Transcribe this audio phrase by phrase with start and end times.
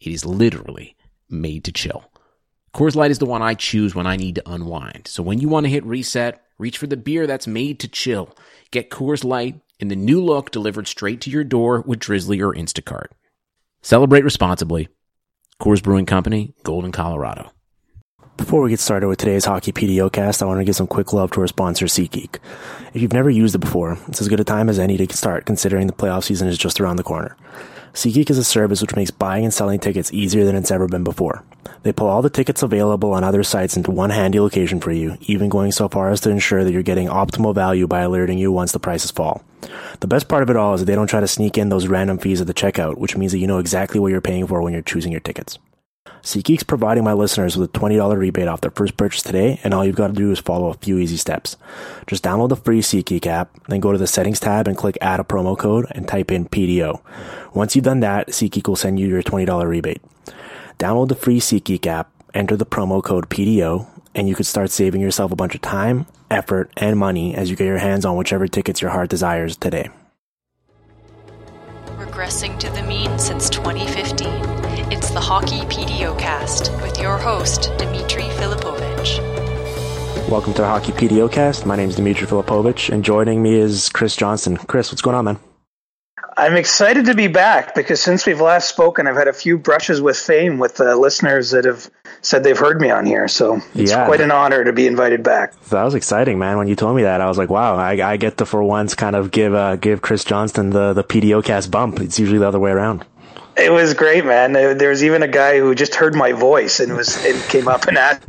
[0.00, 0.96] It is literally
[1.28, 2.10] made to chill.
[2.74, 5.08] Coors Light is the one I choose when I need to unwind.
[5.08, 8.36] So when you want to hit reset, reach for the beer that's made to chill.
[8.70, 12.54] Get Coors Light in the new look delivered straight to your door with Drizly or
[12.54, 13.08] Instacart.
[13.82, 14.88] Celebrate responsibly.
[15.60, 17.50] Coors Brewing Company, Golden, Colorado.
[18.36, 21.12] Before we get started with today's Hockey PDO cast, I want to give some quick
[21.12, 22.36] love to our sponsor, SeatGeek.
[22.94, 25.46] If you've never used it before, it's as good a time as any to start
[25.46, 27.36] considering the playoff season is just around the corner.
[27.92, 31.04] SeatGeek is a service which makes buying and selling tickets easier than it's ever been
[31.04, 31.42] before.
[31.82, 35.16] They pull all the tickets available on other sites into one handy location for you,
[35.22, 38.52] even going so far as to ensure that you're getting optimal value by alerting you
[38.52, 39.42] once the prices fall.
[40.00, 41.86] The best part of it all is that they don't try to sneak in those
[41.86, 44.62] random fees at the checkout, which means that you know exactly what you're paying for
[44.62, 45.58] when you're choosing your tickets.
[46.22, 49.84] SeatGeek's providing my listeners with a $20 rebate off their first purchase today, and all
[49.84, 51.56] you've got to do is follow a few easy steps.
[52.06, 55.20] Just download the free SeatGeek app, then go to the settings tab and click add
[55.20, 57.00] a promo code and type in PDO.
[57.54, 60.02] Once you've done that, SeatGeek will send you your $20 rebate.
[60.78, 65.00] Download the free SeatGeek app, enter the promo code PDO, and you could start saving
[65.00, 68.46] yourself a bunch of time, effort, and money as you get your hands on whichever
[68.46, 69.88] tickets your heart desires today.
[71.98, 74.28] Regressing to the mean since 2015.
[74.92, 79.18] It's the Hockey PDO cast with your host, Dimitri Filipovic.
[80.28, 81.66] Welcome to the Hockey PDO cast.
[81.66, 84.58] My name is Dimitri Filipovic, and joining me is Chris Johnston.
[84.58, 85.38] Chris, what's going on, man?
[86.38, 90.00] I'm excited to be back because since we've last spoken, I've had a few brushes
[90.00, 91.90] with fame with uh, listeners that have
[92.22, 93.26] said they've heard me on here.
[93.26, 94.06] So it's Yeah.
[94.06, 95.52] quite an honor to be invited back.
[95.70, 96.56] That was exciting, man.
[96.56, 98.94] When you told me that, I was like, "Wow, I, I get to for once
[98.94, 102.46] kind of give uh, give Chris Johnston the the PDO cast bump." It's usually the
[102.46, 103.04] other way around.
[103.56, 104.52] It was great, man.
[104.52, 107.66] There there was even a guy who just heard my voice and was and came
[107.66, 108.22] up and asked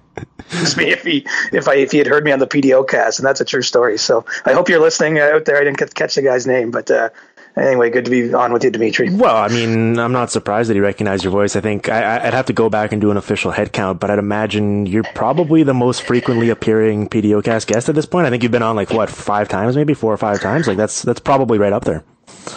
[0.78, 3.28] me if he if I if he had heard me on the PDO cast, and
[3.28, 4.00] that's a true story.
[4.00, 5.58] So I hope you're listening out there.
[5.58, 7.10] I didn't catch the guy's name, but uh,
[7.56, 9.10] anyway, good to be on with you, Dimitri.
[9.10, 11.56] Well, I mean, I'm not surprised that he recognized your voice.
[11.56, 14.10] I think I, I'd have to go back and do an official head count, but
[14.10, 18.28] I'd imagine you're probably the most frequently appearing PDO cast guest at this point.
[18.28, 20.68] I think you've been on like what five times, maybe four or five times.
[20.68, 22.04] Like that's that's probably right up there.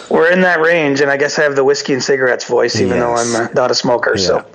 [0.09, 2.99] We're in that range, and I guess I have the whiskey and cigarettes voice, even
[2.99, 4.17] though I'm uh, not a smoker.
[4.17, 4.45] So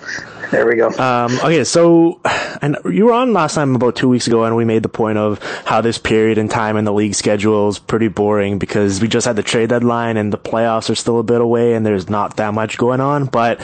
[0.50, 0.88] there we go.
[0.90, 2.20] Um, okay, so
[2.62, 5.18] and you were on last time about two weeks ago, and we made the point
[5.18, 9.08] of how this period in time in the league schedule is pretty boring because we
[9.08, 12.08] just had the trade deadline and the playoffs are still a bit away, and there's
[12.08, 13.26] not that much going on.
[13.26, 13.60] But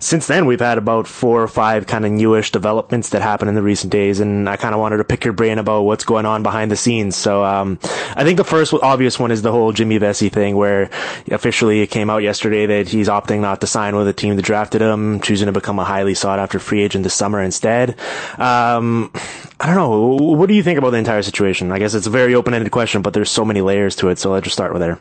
[0.00, 3.54] since then, we've had about four or five kind of newish developments that happened in
[3.54, 6.26] the recent days, and I kind of wanted to pick your brain about what's going
[6.26, 7.16] on behind the scenes.
[7.16, 7.78] So um,
[8.14, 10.90] I think the first obvious one is the whole Jimmy Vesey thing, where
[11.30, 14.42] officially it came out yesterday that he's opting not to sign with the team that
[14.42, 17.90] drafted him, choosing to become a highly sought after free agent this summer instead.
[18.36, 19.12] Um,
[19.60, 20.16] I don't know.
[20.34, 21.70] What do you think about the entire situation?
[21.70, 24.18] I guess it's a very open ended question, but there's so many layers to it.
[24.18, 24.98] So let's just start with there.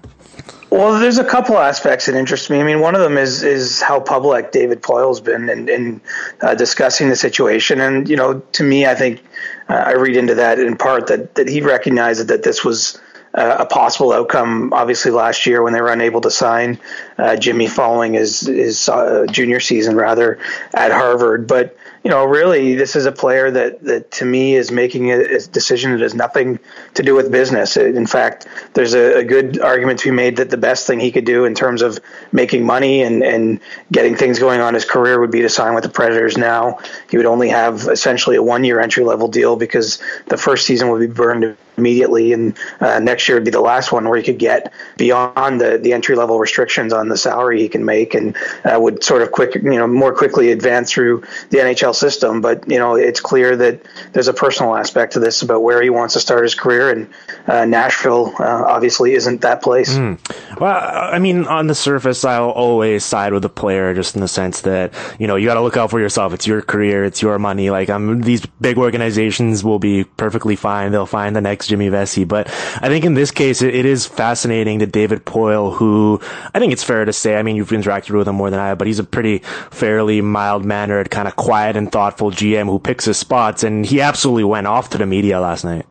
[0.70, 2.60] Well, there's a couple aspects that interest me.
[2.60, 6.02] I mean, one of them is is how public David Poile's been in, in
[6.42, 9.24] uh, discussing the situation, and you know, to me, I think
[9.68, 13.00] uh, I read into that in part that that he recognized that this was
[13.36, 14.74] uh, a possible outcome.
[14.74, 16.80] Obviously, last year when they were unable to sign
[17.18, 20.40] uh, Jimmy following his his uh, junior season, rather
[20.74, 24.72] at Harvard, but you know, really, this is a player that, that to me is
[24.72, 26.60] making a, a decision that has nothing
[26.94, 27.78] to do with business.
[27.78, 28.46] In fact,
[28.76, 31.46] there's a, a good argument to be made that the best thing he could do
[31.46, 32.00] in terms of
[32.32, 33.60] making money and, and
[33.92, 36.78] getting things going on his career would be to sign with the Predators now.
[37.10, 40.90] He would only have essentially a one year entry level deal because the first season
[40.90, 44.24] would be burned immediately, and uh, next year would be the last one where he
[44.24, 48.36] could get beyond the, the entry level restrictions on the salary he can make, and
[48.64, 52.42] uh, would sort of quick, you know, more quickly advance through the NHL system.
[52.42, 53.82] But you know, it's clear that
[54.14, 57.10] there's a personal aspect to this about where he wants to start his career, and
[57.48, 59.96] uh, Nashville uh, obviously isn't that place.
[59.96, 60.20] Mm.
[60.60, 64.28] Well, I mean, on the surface, I'll always side with the player, just in the
[64.28, 66.34] sense that you know you got to look out for yourself.
[66.34, 67.70] It's your career, it's your money.
[67.70, 70.92] Like, um, these big organizations will be perfectly fine.
[70.92, 72.24] They'll find the next Jimmy Vesey.
[72.24, 76.20] But I think in this case, it, it is fascinating that David Poile, who
[76.54, 78.68] I think it's fair to say, I mean, you've interacted with him more than I
[78.70, 82.80] have, but he's a pretty fairly mild mannered, kind of quiet and thoughtful GM who
[82.80, 83.64] picks his spots.
[83.64, 85.86] And he absolutely went off to the media last night.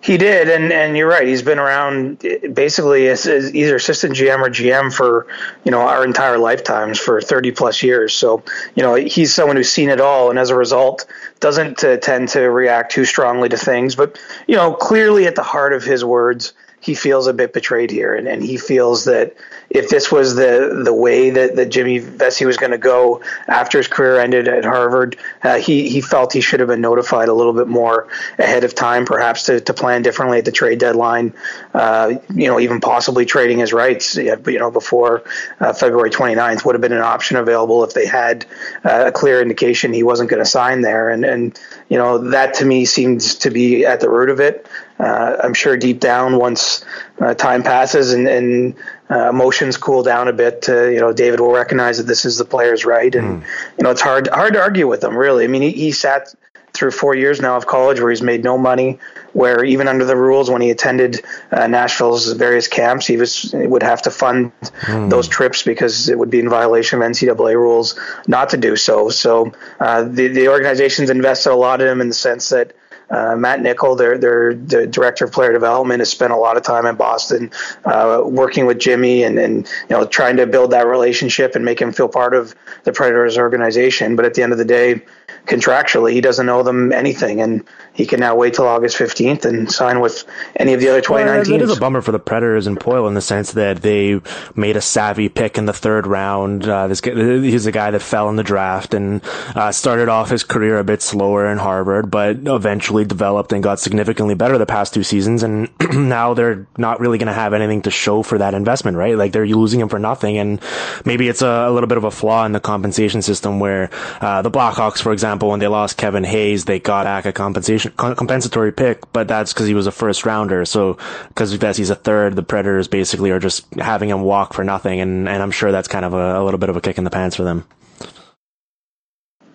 [0.00, 1.26] He did, and and you're right.
[1.26, 5.26] He's been around basically as, as, either assistant GM or GM for
[5.64, 8.14] you know our entire lifetimes for 30 plus years.
[8.14, 8.44] So
[8.76, 11.06] you know he's someone who's seen it all, and as a result,
[11.40, 13.94] doesn't uh, tend to react too strongly to things.
[13.94, 17.90] But you know, clearly at the heart of his words, he feels a bit betrayed
[17.90, 19.34] here, and, and he feels that
[19.70, 23.78] if this was the the way that, that Jimmy Vesey was going to go after
[23.78, 27.34] his career ended at Harvard, uh, he he felt he should have been notified a
[27.34, 28.08] little bit more
[28.38, 31.34] ahead of time, perhaps to, to plan differently at the trade deadline.
[31.74, 35.22] Uh, you know, even possibly trading his rights, you know, before
[35.60, 38.46] uh, February 29th would have been an option available if they had
[38.84, 41.10] uh, a clear indication he wasn't going to sign there.
[41.10, 44.66] And and you know that to me seems to be at the root of it.
[44.98, 46.84] Uh, I'm sure deep down, once
[47.20, 48.74] uh, time passes and, and
[49.10, 52.36] uh, emotions cool down a bit, uh, you know, David will recognize that this is
[52.36, 53.46] the player's right, and mm.
[53.78, 55.16] you know, it's hard hard to argue with him.
[55.16, 56.34] Really, I mean, he, he sat
[56.74, 58.98] through four years now of college where he's made no money.
[59.32, 61.20] Where even under the rules, when he attended
[61.52, 65.10] uh, Nashville's various camps, he was would have to fund mm.
[65.10, 69.10] those trips because it would be in violation of NCAA rules not to do so.
[69.10, 72.74] So uh, the the organization's invested a lot in him in the sense that
[73.10, 76.62] uh, Matt Nichol, their their the director of player development, has spent a lot of
[76.62, 77.50] time in Boston
[77.84, 81.80] uh, working with Jimmy and and you know trying to build that relationship and make
[81.80, 84.16] him feel part of the Predators organization.
[84.16, 85.02] But at the end of the day,
[85.46, 89.70] contractually, he doesn't owe them anything, and he can now wait till August 15th and
[89.72, 90.24] sign with
[90.56, 91.62] any of the other 29 well, teams.
[91.62, 94.20] It is a bummer for the Predators and Poile in the sense that they
[94.54, 96.68] made a savvy pick in the third round.
[96.68, 99.22] Uh, this guy, he's a guy that fell in the draft and
[99.54, 103.80] uh, started off his career a bit slower in Harvard, but eventually developed and got
[103.80, 105.42] significantly better the past two seasons.
[105.42, 109.16] And now they're not really going to have anything to show for that investment, right?
[109.16, 110.38] Like they're losing him for nothing.
[110.38, 110.60] And
[111.04, 113.90] maybe it's a, a little bit of a flaw in the compensation system where
[114.20, 117.92] uh, the Blackhawks, for example, when they lost Kevin Hayes, they got back a compensation
[117.96, 120.64] compensatory pick, but that's because he was a first rounder.
[120.64, 120.98] So
[121.28, 125.28] because he's a third, the Predators basically are just having him walk for nothing, and
[125.28, 127.10] and I'm sure that's kind of a, a little bit of a kick in the
[127.10, 127.64] pants for them.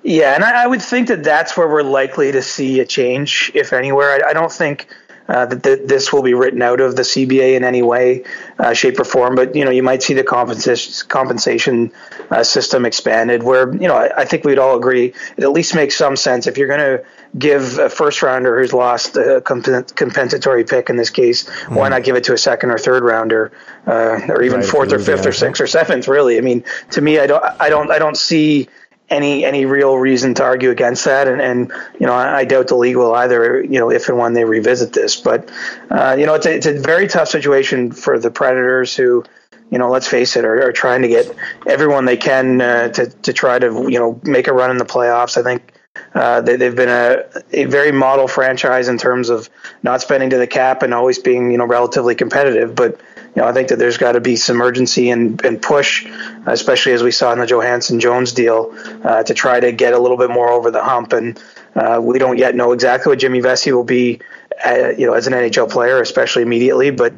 [0.03, 3.51] Yeah, and I, I, would think that that's where we're likely to see a change,
[3.53, 4.11] if anywhere.
[4.11, 4.87] I, I don't think
[5.29, 8.23] uh, that th- this will be written out of the CBA in any way,
[8.59, 9.35] uh, shape, or form.
[9.35, 11.91] But you know, you might see the compensation compensation
[12.29, 15.75] uh, system expanded, where you know I, I, think we'd all agree it at least
[15.75, 17.05] makes some sense if you're going to
[17.37, 21.75] give a first rounder who's lost a comp- compensatory pick in this case, mm-hmm.
[21.75, 23.51] why not give it to a second or third rounder,
[23.87, 26.07] uh, or even right, fourth or fifth or sixth or seventh?
[26.07, 28.67] Really, I mean, to me, I don't, I don't, I don't see
[29.13, 32.67] any any real reason to argue against that, and, and you know I, I, doubt
[32.67, 33.63] the league will either.
[33.63, 35.49] You know if and when they revisit this, but
[35.89, 39.23] uh, you know it's a, it's a very tough situation for the Predators who.
[39.71, 43.07] You know, let's face it, are, are trying to get everyone they can uh, to
[43.07, 45.35] to try to you know make a run in the playoffs.
[45.35, 45.73] I think
[46.13, 47.23] uh, they, have been a,
[47.53, 49.49] a very model franchise in terms of
[49.81, 52.75] not spending to the cap and always being you know relatively competitive.
[52.75, 52.99] But
[53.35, 56.05] you know, I think that there's got to be some urgency and, and push,
[56.45, 59.99] especially as we saw in the Johansen Jones deal, uh, to try to get a
[59.99, 61.13] little bit more over the hump.
[61.13, 61.41] And
[61.75, 64.21] uh, we don't yet know exactly what Jimmy Vesey will be,
[64.63, 66.91] uh, you know, as an NHL player, especially immediately.
[66.91, 67.13] But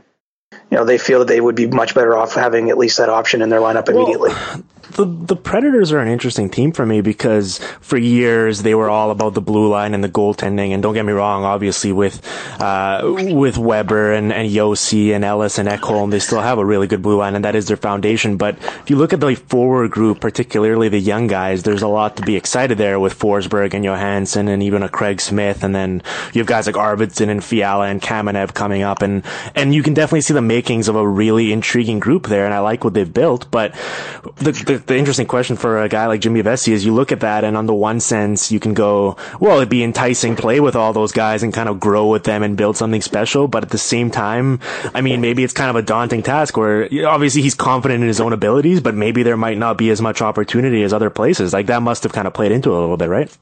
[0.72, 3.10] you know, they feel that they would be much better off having at least that
[3.10, 4.30] option in their lineup immediately.
[4.30, 8.90] Well, the the Predators are an interesting team for me because for years they were
[8.90, 10.72] all about the blue line and the goaltending.
[10.72, 12.22] And don't get me wrong, obviously with
[12.62, 16.88] uh, with Weber and and Josi and Ellis and Ekholm, they still have a really
[16.88, 18.38] good blue line, and that is their foundation.
[18.38, 22.18] But if you look at the forward group, particularly the young guys, there's a lot
[22.18, 26.02] to be excited there with Forsberg and Johansen and even a Craig Smith, and then
[26.34, 29.24] you have guys like Arvidsson and Fiala and Kamenev coming up, and
[29.56, 32.46] and you can definitely see the makings of a really intriguing group there.
[32.46, 33.74] And I like what they've built, but
[34.38, 37.22] the, the the interesting question for a guy like Jimmy Vesey is you look at
[37.22, 40.76] that and on the one sense you can go, well, it'd be enticing play with
[40.76, 43.48] all those guys and kind of grow with them and build something special.
[43.48, 44.60] But at the same time,
[44.94, 48.22] I mean, maybe it's kind of a daunting task where obviously he's confident in his
[48.22, 51.54] own abilities, but maybe there might not be as much opportunity as other places.
[51.54, 53.36] Like that must have kind of played into it a little bit, right?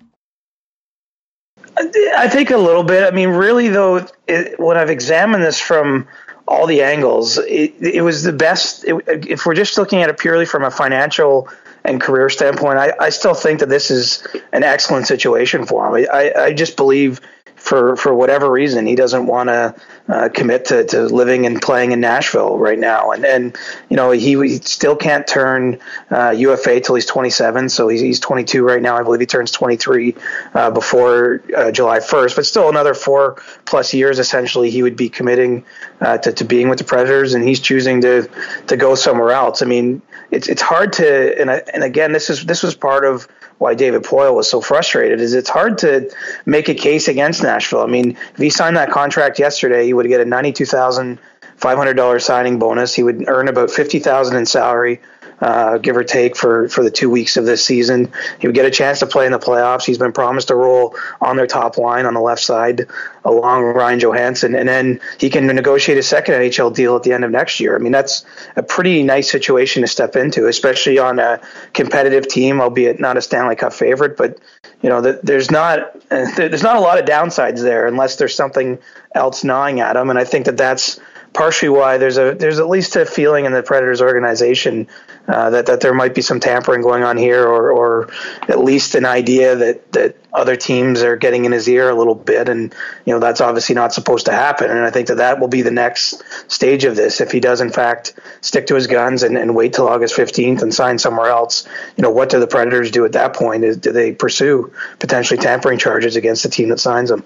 [1.76, 3.04] I think a little bit.
[3.04, 6.08] I mean, really, though, it, when I've examined this from
[6.48, 8.84] all the angles, it, it was the best.
[8.86, 11.48] It, if we're just looking at it purely from a financial
[11.84, 16.08] and career standpoint, I, I still think that this is an excellent situation for him.
[16.12, 17.22] I, I just believe
[17.64, 19.74] for for whatever reason he doesn't want to
[20.10, 23.12] uh, commit to, to living and playing in Nashville right now.
[23.12, 23.58] And and
[23.90, 25.80] you know he, he still can't turn
[26.12, 28.98] uh, UFA till he's 27 so he's, he's 22 right now.
[28.98, 30.14] I believe he turns 23
[30.54, 35.08] uh, before uh, July 1st but still another four plus years essentially he would be
[35.08, 35.64] committing
[36.02, 37.34] uh, to, to being with the Predators.
[37.34, 38.30] And he's choosing to
[38.68, 39.62] to go somewhere else.
[39.62, 40.02] I mean
[40.32, 43.26] it's it's hard to and and again this is this was part of
[43.64, 46.12] why David Poile was so frustrated is it's hard to
[46.46, 47.80] make a case against Nashville.
[47.80, 51.18] I mean, if he signed that contract yesterday, he would get a ninety-two thousand
[51.56, 52.94] five hundred dollars signing bonus.
[52.94, 55.00] He would earn about fifty thousand in salary
[55.44, 58.10] uh, give or take, for, for the two weeks of this season.
[58.40, 59.84] He would get a chance to play in the playoffs.
[59.84, 62.88] He's been promised a role on their top line on the left side,
[63.26, 67.12] along with Ryan Johansen, and then he can negotiate a second NHL deal at the
[67.12, 67.76] end of next year.
[67.76, 71.42] I mean, that's a pretty nice situation to step into, especially on a
[71.74, 74.16] competitive team, albeit not a Stanley Cup favorite.
[74.16, 74.38] But
[74.82, 78.80] you know, there's not there's not a lot of downsides there unless there's something
[79.14, 81.02] else gnawing at him, and I think that that's
[81.34, 84.88] partially why there's a there's at least a feeling in the Predators organization
[85.28, 88.10] uh, that that there might be some tampering going on here, or or
[88.50, 92.16] at least an idea that that other teams are getting in his ear a little
[92.16, 92.76] bit, and
[93.06, 94.70] you know that's obviously not supposed to happen.
[94.70, 97.62] And I think that that will be the next stage of this if he does
[97.62, 101.30] in fact stick to his guns and, and wait till August 15th and sign somewhere
[101.30, 101.68] else.
[101.96, 103.64] You know what do the Predators do at that point?
[103.64, 107.24] Is do they pursue potentially tampering charges against the team that signs him?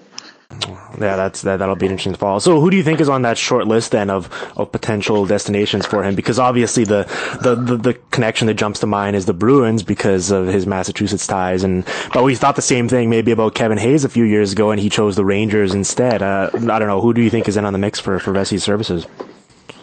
[0.50, 1.58] Yeah, that's that.
[1.58, 2.38] That'll be interesting to follow.
[2.38, 5.84] So, who do you think is on that short list then of, of potential destinations
[5.84, 6.14] for him?
[6.14, 7.04] Because obviously, the,
[7.42, 11.26] the, the the connection that jumps to mind is the Bruins because of his Massachusetts
[11.26, 14.52] ties, and but we thought the same thing maybe about Kevin Hayes a few years
[14.52, 16.22] ago, and he chose the Rangers instead.
[16.22, 17.02] Uh, I don't know.
[17.02, 19.06] Who do you think is in on the mix for for Vesey's services?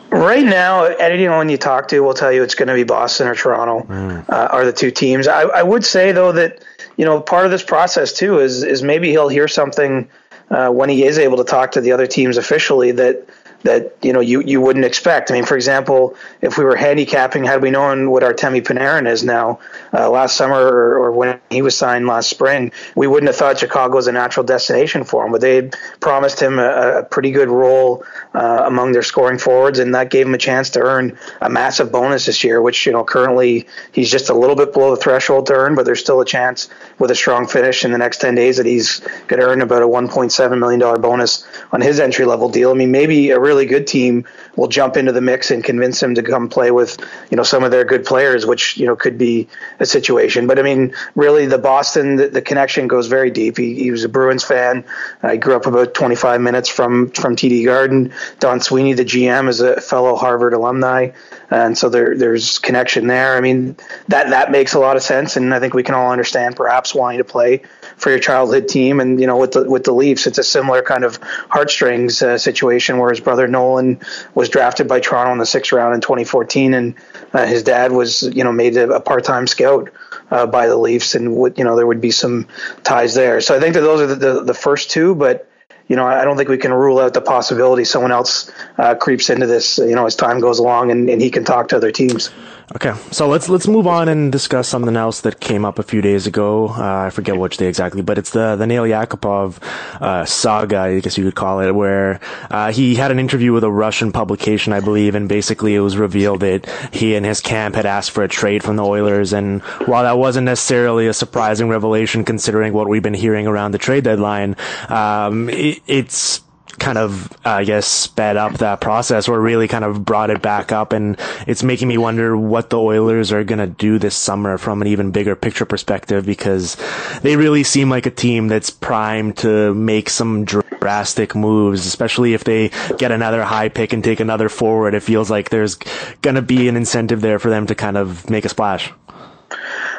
[0.09, 3.35] Right now, anyone you talk to will tell you it's going to be Boston or
[3.35, 4.29] Toronto mm.
[4.29, 5.27] uh, are the two teams.
[5.27, 6.63] I, I would say though that
[6.97, 10.09] you know part of this process too is is maybe he'll hear something
[10.49, 13.25] uh, when he is able to talk to the other teams officially that
[13.63, 15.31] that you know you, you wouldn't expect.
[15.31, 19.23] I mean, for example, if we were handicapping, had we known what Artemi Panarin is
[19.23, 19.59] now
[19.93, 23.57] uh, last summer or, or, when he was signed last spring, we wouldn't have thought
[23.57, 25.31] Chicago was a natural destination for him.
[25.31, 25.69] But they
[25.99, 30.27] promised him a, a pretty good role uh, among their scoring forwards, and that gave
[30.27, 32.61] him a chance to earn a massive bonus this year.
[32.61, 35.85] Which you know currently he's just a little bit below the threshold to earn, but
[35.85, 36.69] there's still a chance
[36.99, 39.81] with a strong finish in the next ten days that he's going to earn about
[39.81, 42.71] a 1.7 million dollar bonus on his entry level deal.
[42.71, 44.25] I mean, maybe a really good team
[44.55, 46.97] will jump into the mix and convince him to come play with
[47.29, 49.47] you know some of their good players, which you know could be
[49.79, 50.47] a situation.
[50.47, 53.57] But I mean, really, the Boston the, the connection goes very deep.
[53.57, 54.83] He, he was a Bruins fan.
[55.23, 58.13] I grew up about 25 minutes from from TD Garden.
[58.39, 61.11] Don Sweeney, the GM, is a fellow Harvard alumni,
[61.49, 63.37] and so there there's connection there.
[63.37, 66.11] I mean, that that makes a lot of sense, and I think we can all
[66.11, 67.61] understand perhaps wanting to play
[67.97, 68.99] for your childhood team.
[68.99, 71.17] And you know, with the with the Leafs, it's a similar kind of
[71.49, 73.99] heartstrings uh, situation where his brother Nolan
[74.33, 76.95] was drafted by Toronto in the sixth round in 2014, and
[77.33, 79.89] uh, his dad was you know made a, a part time scout.
[80.31, 82.47] Uh, by the Leafs, and would, you know there would be some
[82.81, 83.39] ties there.
[83.41, 85.47] So I think that those are the, the, the first two, but
[85.87, 89.29] you know, I don't think we can rule out the possibility someone else uh, creeps
[89.29, 91.91] into this, you know, as time goes along and, and he can talk to other
[91.91, 92.31] teams.
[92.73, 96.01] Okay, so let's let's move on and discuss something else that came up a few
[96.01, 96.69] days ago.
[96.69, 99.61] Uh, I forget which day exactly, but it's the the Nail Yakupov
[100.01, 102.19] uh, saga, I guess you could call it, where
[102.49, 105.95] uh, he had an interview with a Russian publication, I believe, and basically it was
[105.95, 109.31] revealed that he and his camp had asked for a trade from the Oilers.
[109.31, 113.77] And while that wasn't necessarily a surprising revelation, considering what we've been hearing around the
[113.77, 114.55] trade deadline,
[114.89, 116.41] um, it, it's
[116.79, 120.71] kind of, I guess, sped up that process or really kind of brought it back
[120.71, 120.93] up.
[120.93, 124.81] And it's making me wonder what the Oilers are going to do this summer from
[124.81, 126.77] an even bigger picture perspective because
[127.21, 132.43] they really seem like a team that's primed to make some drastic moves, especially if
[132.43, 134.93] they get another high pick and take another forward.
[134.93, 135.75] It feels like there's
[136.21, 138.91] going to be an incentive there for them to kind of make a splash.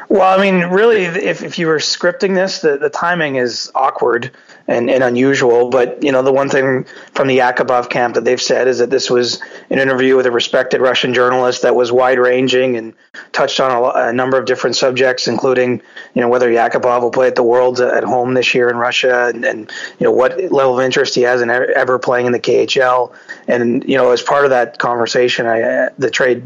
[0.09, 4.30] Well, I mean, really, if, if you were scripting this, the, the timing is awkward
[4.69, 5.71] and, and unusual.
[5.71, 8.91] But you know, the one thing from the Yakupov camp that they've said is that
[8.91, 12.95] this was an interview with a respected Russian journalist that was wide ranging and
[13.33, 15.83] touched on a, a, number of different subjects, including
[16.15, 19.27] you know whether Yakupov will play at the Worlds at home this year in Russia,
[19.27, 22.41] and, and you know what level of interest he has in ever playing in the
[22.41, 23.15] KHL.
[23.49, 26.43] And you know, as part of that conversation, I, the trade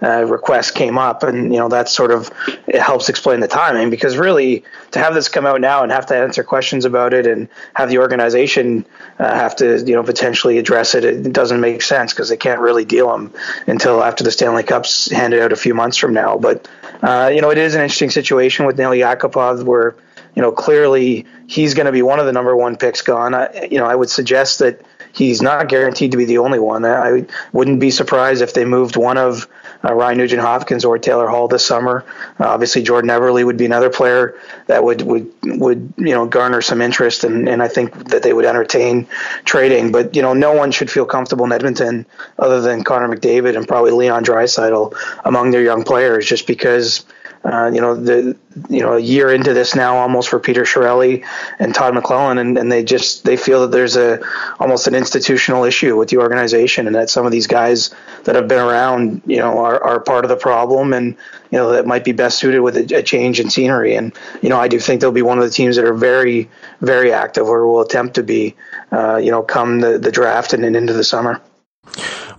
[0.00, 2.30] uh, request came up, and you know that sort of
[2.66, 6.06] it helps explain the timing because really to have this come out now and have
[6.06, 8.86] to answer questions about it and have the organization
[9.18, 12.60] uh, have to you know potentially address it, it doesn't make sense because they can't
[12.60, 13.32] really deal them
[13.66, 16.38] until after the Stanley Cup's handed out a few months from now.
[16.38, 16.68] But
[17.02, 19.96] uh, you know, it is an interesting situation with Nail Yakupov where
[20.36, 23.34] you know clearly he's going to be one of the number one picks gone.
[23.34, 24.80] I, you know, I would suggest that
[25.14, 26.84] he's not guaranteed to be the only one.
[26.84, 29.48] I wouldn't be surprised if they moved one of
[29.84, 32.04] uh, Ryan Nugent Hopkins or Taylor Hall this summer.
[32.40, 36.60] Uh, obviously, Jordan Eberle would be another player that would would would you know garner
[36.60, 39.06] some interest, and, and I think that they would entertain
[39.44, 39.92] trading.
[39.92, 42.06] But you know, no one should feel comfortable in Edmonton
[42.38, 44.94] other than Connor McDavid and probably Leon Draisaitl
[45.24, 47.04] among their young players, just because
[47.44, 48.36] uh, you know, the
[48.70, 51.26] you know a year into this now, almost for Peter Chiarelli
[51.58, 54.20] and Todd McLellan and, and they just they feel that there's a
[54.58, 58.48] almost an institutional issue with the organization, and that some of these guys that have
[58.48, 61.16] been around, you know, are, are part of the problem, and
[61.50, 63.94] you know that might be best suited with a, a change in scenery.
[63.94, 66.48] And you know, I do think they'll be one of the teams that are very
[66.80, 68.56] very active, or will attempt to be,
[68.90, 71.42] uh, you know, come the, the draft and, and into the summer.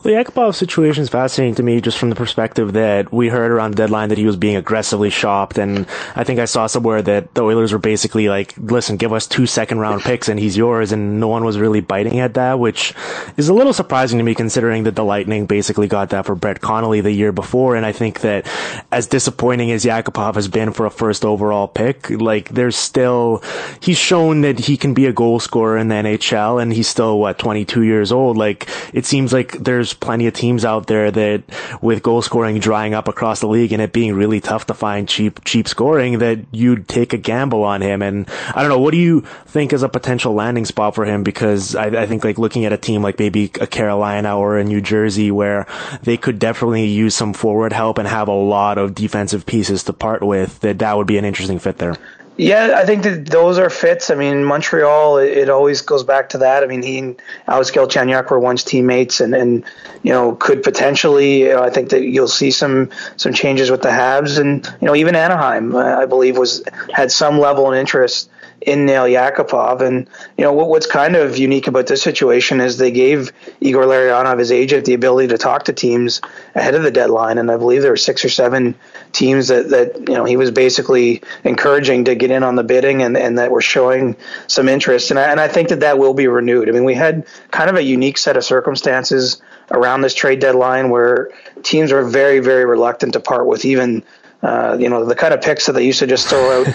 [0.06, 3.72] The Yakupov situation is fascinating to me just from the perspective that we heard around
[3.72, 5.58] the deadline that he was being aggressively shopped.
[5.58, 9.26] And I think I saw somewhere that the Oilers were basically like, listen, give us
[9.26, 10.92] two second round picks and he's yours.
[10.92, 12.94] And no one was really biting at that, which
[13.36, 16.62] is a little surprising to me considering that the Lightning basically got that for Brett
[16.62, 17.76] Connolly the year before.
[17.76, 18.48] And I think that
[18.92, 23.42] as disappointing as Yakupov has been for a first overall pick, like there's still,
[23.82, 27.18] he's shown that he can be a goal scorer in the NHL and he's still,
[27.18, 28.38] what, 22 years old.
[28.38, 31.44] Like it seems like there's plenty of teams out there that
[31.82, 35.08] with goal scoring drying up across the league and it being really tough to find
[35.08, 38.02] cheap, cheap scoring that you'd take a gamble on him.
[38.02, 41.24] And I don't know, what do you think is a potential landing spot for him?
[41.24, 44.64] Because I, I think like looking at a team like maybe a Carolina or a
[44.64, 45.68] New Jersey where
[46.04, 49.94] they could definitely use some forward help and have a lot of defensive pieces to
[49.94, 51.96] part with, that that would be an interesting fit there.
[52.38, 54.10] Yeah, I think that those are fits.
[54.10, 56.64] I mean, Montreal, it, always goes back to that.
[56.64, 59.64] I mean, he and Alex Galchenyuk were once teammates, and, and
[60.04, 61.44] you know could potentially.
[61.44, 64.88] You know, I think that you'll see some some changes with the Habs, and you
[64.88, 66.62] know even Anaheim, I believe, was
[66.94, 68.30] had some level of interest
[68.66, 69.82] in Nail Yakupov.
[69.82, 70.08] And,
[70.38, 73.32] you know, what, what's kind of unique about this situation is they gave
[73.62, 76.20] Igor Larionov, his agent, the ability to talk to teams
[76.56, 77.38] ahead of the deadline.
[77.38, 78.76] And I believe there were six or seven
[79.12, 83.04] teams that, that you know, he was basically encouraging to get in on the bidding
[83.04, 84.18] and, and that were showing
[84.48, 85.12] some interest.
[85.12, 86.68] And I, and I think that that will be renewed.
[86.68, 90.90] I mean, we had kind of a unique set of circumstances around this trade deadline
[90.90, 91.30] where
[91.64, 94.04] teams were very, very reluctant to part with even
[94.42, 96.68] uh, you know, the kind of picks that they used to just throw out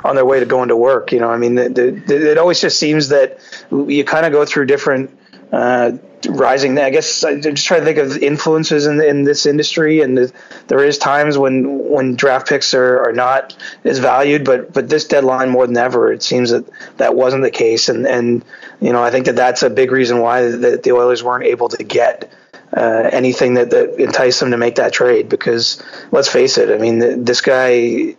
[0.04, 1.12] on their way to going to work.
[1.12, 3.38] You know, I mean, the, the, it always just seems that
[3.70, 5.16] you kind of go through different
[5.52, 5.92] uh,
[6.28, 6.78] rising.
[6.78, 10.32] I guess I'm just trying to think of influences in, in this industry, and the,
[10.68, 15.06] there is times when when draft picks are, are not as valued, but but this
[15.06, 16.64] deadline more than ever, it seems that
[16.96, 18.44] that wasn't the case, and and
[18.80, 21.68] you know, I think that that's a big reason why the, the Oilers weren't able
[21.68, 22.32] to get
[22.76, 25.28] uh, anything that, that enticed him to make that trade.
[25.28, 28.16] Because let's face it, I mean, this guy,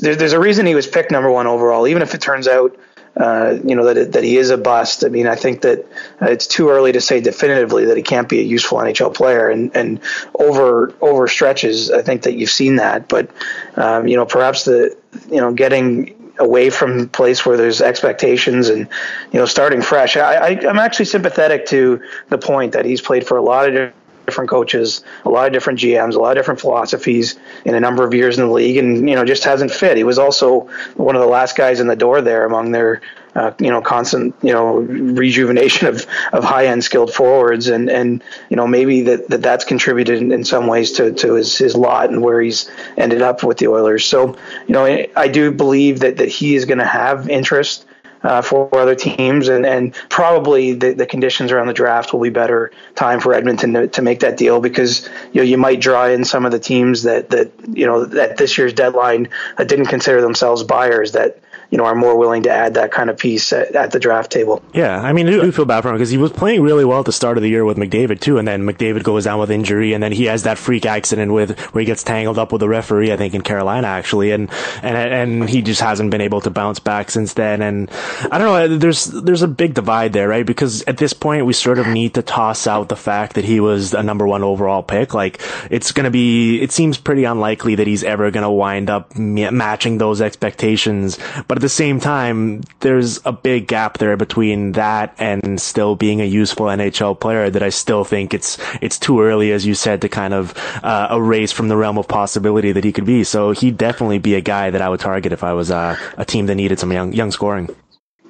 [0.00, 2.78] there, there's a reason he was picked number one overall, even if it turns out.
[3.16, 5.04] Uh, you know that that he is a bust.
[5.04, 5.80] I mean, I think that
[6.22, 9.48] uh, it's too early to say definitively that he can't be a useful NHL player.
[9.48, 10.00] And and
[10.36, 13.08] over over stretches, I think that you've seen that.
[13.08, 13.28] But
[13.74, 14.96] um, you know, perhaps the
[15.28, 18.88] you know getting away from place where there's expectations and
[19.32, 20.16] you know starting fresh.
[20.16, 23.92] I, I, I'm actually sympathetic to the point that he's played for a lot of
[24.26, 28.04] different coaches, a lot of different GMs, a lot of different philosophies in a number
[28.04, 29.96] of years in the league, and you know just hasn't fit.
[29.96, 33.00] He was also one of the last guys in the door there among their
[33.34, 37.68] uh, you know, constant, you know, rejuvenation of, of high end skilled forwards.
[37.68, 41.34] And, and, you know, maybe that, that that's contributed in, in some ways to, to
[41.34, 44.04] his, his lot and where he's ended up with the Oilers.
[44.04, 47.86] So, you know, I do believe that, that he is going to have interest.
[48.22, 52.28] Uh, for other teams, and, and probably the, the conditions around the draft will be
[52.28, 56.04] better time for Edmonton to, to make that deal because you know you might draw
[56.04, 59.86] in some of the teams that that you know that this year's deadline that didn't
[59.86, 63.52] consider themselves buyers that you know, are more willing to add that kind of piece
[63.52, 64.62] at, at the draft table.
[64.74, 67.00] Yeah, I mean, I do feel bad for him because he was playing really well
[67.00, 69.50] at the start of the year with McDavid too, and then McDavid goes down with
[69.50, 72.62] injury, and then he has that freak accident with where he gets tangled up with
[72.62, 74.50] a referee, I think in Carolina actually, and
[74.82, 77.62] and and he just hasn't been able to bounce back since then.
[77.62, 77.90] And
[78.30, 80.44] I don't know, uh, there's there's a big divide there, right?
[80.44, 83.60] Because at this point, we sort of need to toss out the fact that he
[83.60, 85.14] was a number one overall pick.
[85.14, 88.90] Like it's going to be, it seems pretty unlikely that he's ever going to wind
[88.90, 94.72] up matching those expectations, but at the same time, there's a big gap there between
[94.72, 99.20] that and still being a useful NHL player that I still think it's, it's too
[99.20, 102.82] early, as you said, to kind of, uh, erase from the realm of possibility that
[102.82, 103.24] he could be.
[103.24, 106.24] So he'd definitely be a guy that I would target if I was uh, a
[106.24, 107.68] team that needed some young, young scoring.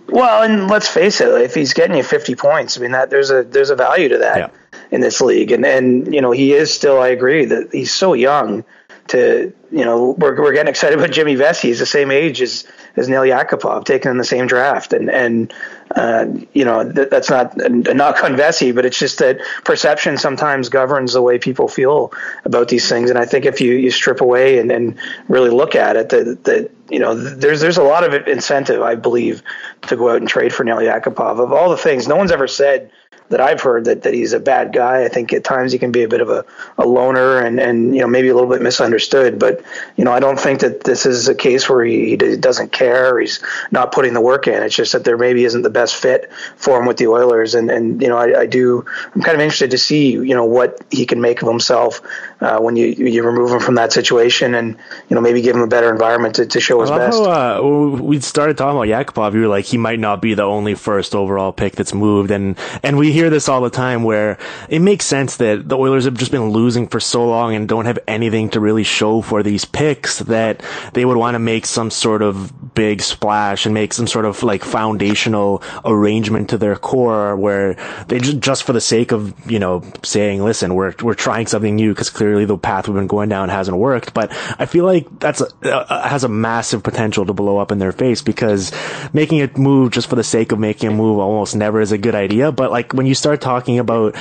[0.08, 3.30] Well, and let's face it, if he's getting you 50 points, I mean that there's
[3.30, 4.48] a there's a value to that yeah.
[4.90, 7.00] in this league, and and you know he is still.
[7.00, 8.64] I agree that he's so young
[9.10, 11.68] to you know we're we're getting excited about Jimmy Vesey.
[11.68, 15.52] He's the same age as as Nail Yakupov, taken in the same draft, and and
[15.96, 20.16] uh, you know that, that's not a knock on Vesey, but it's just that perception
[20.16, 22.12] sometimes governs the way people feel
[22.44, 23.10] about these things.
[23.10, 24.96] And I think if you you strip away and, and
[25.28, 28.94] really look at it, that that you know there's there's a lot of incentive, I
[28.94, 29.42] believe,
[29.82, 31.40] to go out and trade for Nail Yakupov.
[31.40, 32.90] Of all the things, no one's ever said
[33.30, 35.04] that I've heard that, that he's a bad guy.
[35.04, 36.44] I think at times he can be a bit of a,
[36.76, 39.38] a loner and, and, you know, maybe a little bit misunderstood.
[39.38, 39.62] But,
[39.96, 43.14] you know, I don't think that this is a case where he, he doesn't care
[43.14, 43.40] or he's
[43.70, 44.62] not putting the work in.
[44.62, 47.54] It's just that there maybe isn't the best fit for him with the Oilers.
[47.54, 50.44] And, and you know, I, I do, I'm kind of interested to see, you know,
[50.44, 52.00] what he can make of himself
[52.40, 54.76] uh, when you, you remove him from that situation and,
[55.08, 57.18] you know, maybe give him a better environment to, to show his best.
[57.18, 59.34] How, uh, we started talking about Yakupov.
[59.34, 62.30] You were like, he might not be the only first overall pick that's moved.
[62.30, 66.06] And, and we hear this all the time where it makes sense that the Oilers
[66.06, 69.42] have just been losing for so long and don't have anything to really show for
[69.42, 70.62] these picks that
[70.94, 74.42] they would want to make some sort of big splash and make some sort of
[74.42, 77.74] like foundational arrangement to their core where
[78.08, 81.76] they just, just for the sake of, you know, saying, listen, we're, we're trying something
[81.76, 84.14] new because clearly the path we've been going down hasn't worked.
[84.14, 87.78] But I feel like that's a, uh, has a massive potential to blow up in
[87.78, 88.72] their face because
[89.12, 91.98] making a move just for the sake of making a move almost never is a
[91.98, 92.52] good idea.
[92.52, 94.14] But like when you start talking about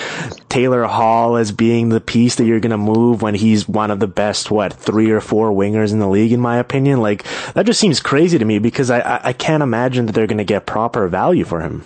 [0.49, 3.99] Taylor Hall as being the piece that you're going to move when he's one of
[3.99, 7.01] the best, what, three or four wingers in the league, in my opinion.
[7.01, 10.37] Like, that just seems crazy to me because I, I can't imagine that they're going
[10.39, 11.85] to get proper value for him.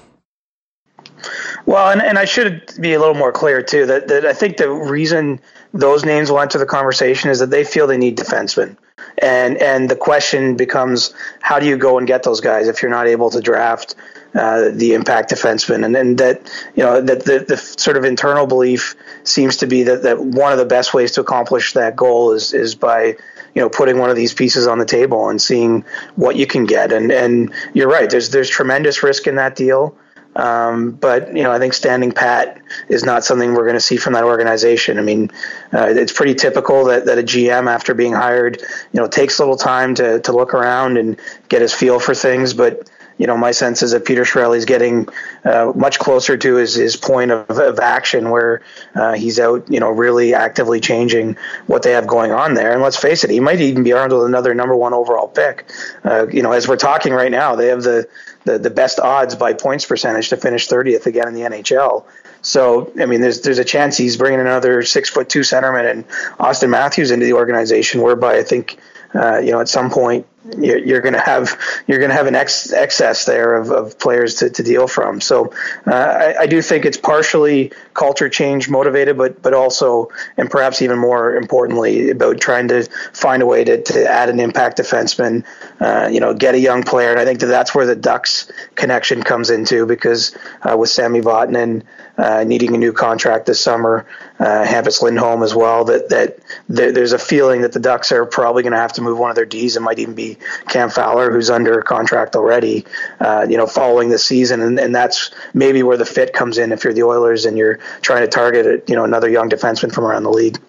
[1.66, 4.58] Well, and, and I should be a little more clear too that, that I think
[4.58, 5.40] the reason
[5.74, 8.78] those names will enter the conversation is that they feel they need defensemen.
[9.18, 12.92] And and the question becomes how do you go and get those guys if you're
[12.92, 13.96] not able to draft
[14.34, 18.48] uh, the impact defenseman, and then that you know that the, the sort of internal
[18.48, 22.32] belief seems to be that, that one of the best ways to accomplish that goal
[22.32, 23.16] is is by
[23.54, 26.66] you know putting one of these pieces on the table and seeing what you can
[26.66, 26.92] get.
[26.92, 28.10] And and you're right.
[28.10, 29.96] There's there's tremendous risk in that deal.
[30.36, 33.98] Um, but you know, I think standing pat is not something we're going to see
[33.98, 34.98] from that organization.
[34.98, 35.32] I mean,
[35.72, 39.42] uh, it's pretty typical that, that a GM, after being hired, you know, takes a
[39.44, 41.20] little time to to look around and
[41.50, 42.54] get his feel for things.
[42.54, 45.08] But you know, my sense is that Peter Chiarelli is getting
[45.46, 48.62] uh, much closer to his, his point of, of action where
[48.96, 52.74] uh, he's out, you know, really actively changing what they have going on there.
[52.74, 55.70] And let's face it, he might even be armed with another number one overall pick.
[56.04, 58.08] Uh, you know, as we're talking right now, they have the,
[58.46, 62.06] the, the best odds by points percentage to finish 30th again in the NHL.
[62.42, 66.08] So, I mean, there's there's a chance he's bringing another six foot two centerman and
[66.40, 68.80] Auston Matthews into the organization, whereby I think,
[69.16, 72.36] uh, you know, at some point you're, going to have you're going to have an
[72.36, 75.22] ex- excess there of, of players to, to deal from.
[75.22, 75.54] So
[75.88, 80.82] uh, I, I, do think it's partially culture change motivated, but but also and perhaps
[80.82, 85.46] even more importantly about trying to find a way to, to add an impact defenseman.
[85.80, 88.52] Uh, you know, get a young player, and I think that that's where the Ducks
[88.76, 91.84] connection comes into because uh, with Sami Vatanen
[92.18, 94.06] uh, needing a new contract this summer,
[94.40, 95.86] uh, Hampus Lindholm as well.
[95.86, 99.18] That that there's a feeling that the Ducks are probably going to have to move
[99.18, 99.76] one of their D's.
[99.76, 100.38] It might even be
[100.70, 102.86] Cam Fowler, who's under contract already.
[103.20, 106.72] Uh, you know, following the season, and, and that's maybe where the fit comes in
[106.72, 110.06] if you're the Oilers and you're trying to target you know another young defenseman from
[110.06, 110.60] around the league.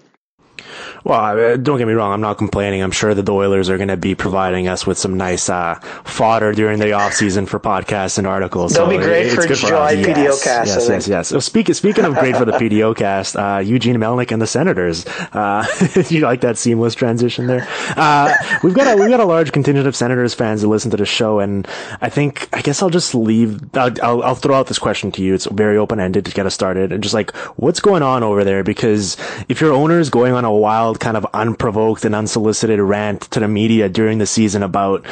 [1.04, 2.12] Well, don't get me wrong.
[2.12, 2.82] I'm not complaining.
[2.82, 5.74] I'm sure that the Oilers are going to be providing us with some nice uh,
[6.04, 8.72] fodder during the off season for podcasts and articles.
[8.72, 10.68] They'll so be great it, for July PDO yes, cast.
[10.68, 11.28] Yes, yes, yes.
[11.28, 15.06] So speaking speaking of great for the PDO cast, uh, Eugene Melnyk and the Senators.
[15.32, 15.66] Uh,
[16.08, 17.66] you like that seamless transition there?
[17.96, 20.96] Uh, we've got a we've got a large contingent of Senators fans who listen to
[20.96, 21.66] the show, and
[22.00, 23.76] I think I guess I'll just leave.
[23.76, 25.34] I'll, I'll, I'll throw out this question to you.
[25.34, 28.44] It's very open ended to get us started, and just like what's going on over
[28.44, 28.62] there?
[28.62, 29.16] Because
[29.48, 33.38] if your owner is going on a wild kind of unprovoked and unsolicited rant to
[33.38, 35.04] the media during the season about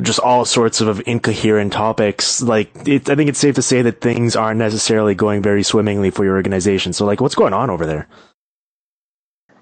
[0.00, 2.40] just all sorts of incoherent topics.
[2.40, 6.10] Like, it, I think it's safe to say that things aren't necessarily going very swimmingly
[6.10, 6.92] for your organization.
[6.92, 8.06] So, like, what's going on over there?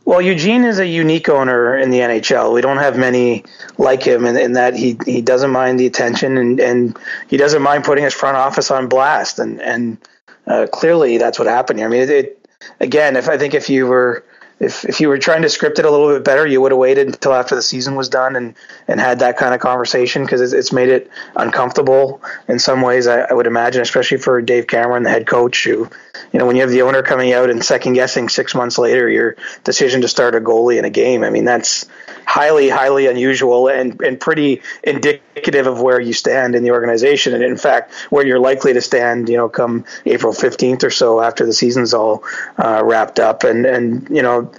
[0.04, 2.52] Well, Eugene is a unique owner in the NHL.
[2.52, 3.44] We don't have many
[3.78, 7.62] like him in, in, that he he doesn't mind the attention and, and he doesn't
[7.62, 9.38] mind putting his front office on blast.
[9.38, 9.98] And and
[10.46, 11.88] uh, clearly that's what happened here.
[11.88, 12.48] I mean, it, it,
[12.80, 14.24] again, if I think if you were
[14.60, 16.78] if if you were trying to script it a little bit better, you would have
[16.78, 18.54] waited until after the season was done and
[18.88, 23.06] and had that kind of conversation because it's, it's made it uncomfortable in some ways.
[23.06, 25.88] I, I would imagine, especially for Dave Cameron, the head coach, who
[26.32, 29.08] you know when you have the owner coming out and second guessing six months later
[29.08, 31.22] your decision to start a goalie in a game.
[31.22, 31.86] I mean that's
[32.28, 37.42] highly highly unusual and and pretty indicative of where you stand in the organization and
[37.42, 39.30] in fact where you're likely to stand.
[39.30, 42.22] You know, come April fifteenth or so after the season's all
[42.58, 44.52] uh, wrapped up and and you know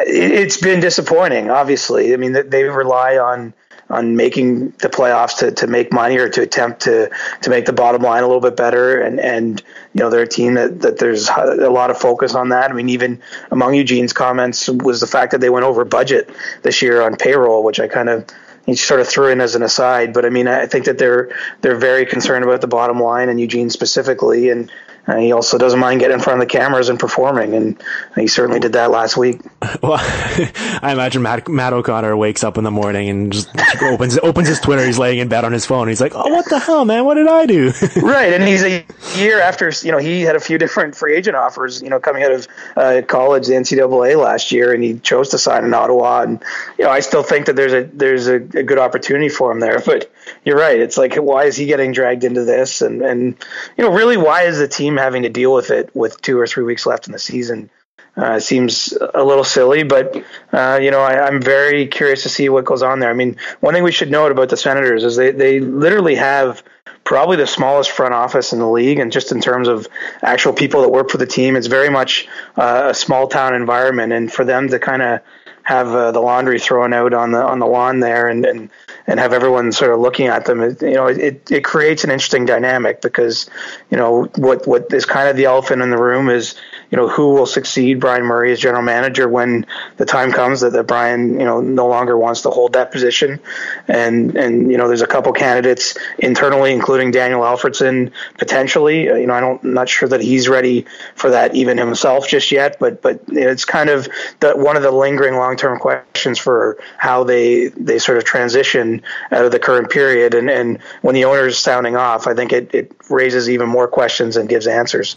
[0.00, 1.50] it's been disappointing.
[1.50, 3.52] Obviously, I mean they rely on
[3.90, 7.10] on making the playoffs to, to make money or to attempt to
[7.42, 9.00] to make the bottom line a little bit better.
[9.00, 9.62] And and
[9.94, 12.70] you know they're a team that, that there's a lot of focus on that.
[12.70, 13.20] I mean, even
[13.50, 16.30] among Eugene's comments was the fact that they went over budget
[16.62, 18.26] this year on payroll, which I kind of
[18.66, 20.12] he sort of threw in as an aside.
[20.12, 21.30] But I mean, I think that they're
[21.62, 24.70] they're very concerned about the bottom line and Eugene specifically, and
[25.08, 27.82] uh, he also doesn't mind getting in front of the cameras and performing, and
[28.14, 29.40] he certainly did that last week.
[29.82, 33.48] Well, I imagine Matt, Matt O'Connor wakes up in the morning and just
[33.82, 34.84] opens opens his Twitter.
[34.84, 35.88] He's laying in bed on his phone.
[35.88, 37.04] He's like, "Oh, what the hell, man?
[37.04, 38.84] What did I do?" right, and he's a
[39.16, 41.80] year after you know he had a few different free agent offers.
[41.82, 45.38] You know, coming out of uh, college, the NCAA last year, and he chose to
[45.38, 46.22] sign in Ottawa.
[46.22, 46.42] And
[46.78, 49.60] you know, I still think that there's a there's a, a good opportunity for him
[49.60, 49.80] there.
[49.80, 50.10] But
[50.44, 50.78] you're right.
[50.80, 52.82] It's like, why is he getting dragged into this?
[52.82, 53.36] And and
[53.76, 56.46] you know, really, why is the team having to deal with it with two or
[56.46, 57.70] three weeks left in the season.
[58.16, 60.16] Uh, seems a little silly, but
[60.52, 63.10] uh, you know I, am very curious to see what goes on there.
[63.10, 66.64] I mean, one thing we should note about the Senators is they they literally have
[67.04, 69.86] probably the smallest front office in the league, and just in terms of
[70.20, 74.12] actual people that work for the team, it's very much uh, a small town environment,
[74.12, 75.20] and for them to kind of
[75.68, 78.70] have uh, the laundry thrown out on the on the lawn there and, and
[79.06, 82.10] and have everyone sort of looking at them it, you know it, it creates an
[82.10, 83.50] interesting dynamic because
[83.90, 86.54] you know what what is kind of the elephant in the room is
[86.90, 90.72] you know who will succeed Brian Murray as general manager when the time comes that,
[90.72, 93.40] that Brian you know no longer wants to hold that position
[93.86, 99.26] and and you know there's a couple candidates internally including Daniel Alfredsson, potentially uh, you
[99.26, 102.78] know I don't I'm not sure that he's ready for that even himself just yet
[102.78, 104.08] but but it's kind of
[104.40, 109.02] the one of the lingering long term questions for how they they sort of transition
[109.30, 110.34] out of the current period.
[110.34, 113.88] And, and when the owner is sounding off, I think it, it raises even more
[113.88, 115.16] questions and gives answers.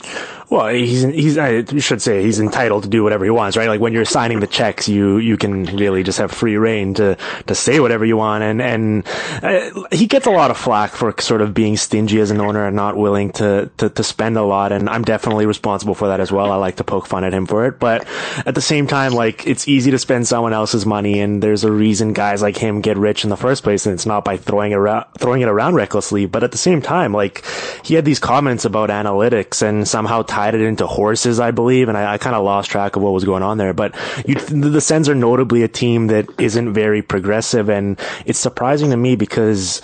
[0.49, 3.69] Well, he's he's I should say he's entitled to do whatever he wants, right?
[3.69, 7.17] Like when you're signing the checks, you you can really just have free reign to
[7.47, 8.43] to say whatever you want.
[8.43, 9.07] And and
[9.41, 12.65] uh, he gets a lot of flack for sort of being stingy as an owner
[12.67, 14.71] and not willing to, to to spend a lot.
[14.71, 16.51] And I'm definitely responsible for that as well.
[16.51, 18.05] I like to poke fun at him for it, but
[18.45, 21.71] at the same time, like it's easy to spend someone else's money, and there's a
[21.71, 24.73] reason guys like him get rich in the first place, and it's not by throwing
[24.73, 26.25] around, throwing it around recklessly.
[26.25, 27.43] But at the same time, like
[27.83, 31.97] he had these comments about analytics and somehow tied it into horses, I believe, and
[31.97, 33.73] I, I kind of lost track of what was going on there.
[33.73, 33.93] But
[34.25, 39.15] the Sens are notably a team that isn't very progressive, and it's surprising to me
[39.15, 39.81] because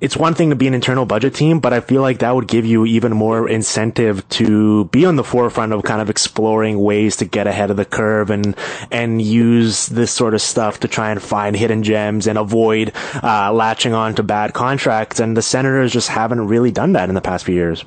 [0.00, 2.46] it's one thing to be an internal budget team, but I feel like that would
[2.46, 7.16] give you even more incentive to be on the forefront of kind of exploring ways
[7.16, 8.54] to get ahead of the curve and
[8.90, 13.52] and use this sort of stuff to try and find hidden gems and avoid uh,
[13.52, 15.18] latching on to bad contracts.
[15.18, 17.84] And the Senators just haven't really done that in the past few years.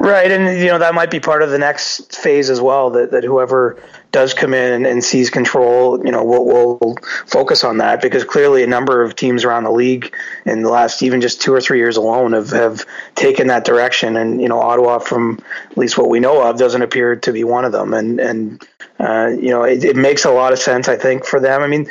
[0.00, 2.90] Right, and you know that might be part of the next phase as well.
[2.90, 3.82] That that whoever
[4.12, 8.24] does come in and, and sees control, you know, we'll, we'll, focus on that because
[8.24, 10.14] clearly a number of teams around the league
[10.46, 14.16] in the last even just two or three years alone have have taken that direction.
[14.16, 17.44] And you know, Ottawa, from at least what we know of, doesn't appear to be
[17.44, 17.92] one of them.
[17.92, 18.68] And and
[19.00, 21.62] uh, you know, it, it makes a lot of sense, I think, for them.
[21.62, 21.88] I mean,